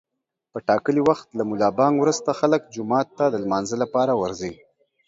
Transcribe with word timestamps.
په 0.51 0.59
ټاکلي 0.67 1.01
وخت 1.09 1.27
له 1.37 1.43
ملابانګ 1.51 1.95
روسته 2.07 2.31
خلک 2.39 2.61
جومات 2.75 3.07
ته 3.17 3.25
د 3.29 3.35
لمانځه 3.43 3.75
لپاره 3.83 4.13
ورځي. 4.21 4.51